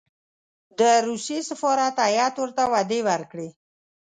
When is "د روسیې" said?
0.79-1.39